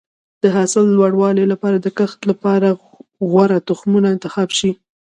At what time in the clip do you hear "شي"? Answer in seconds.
4.57-4.71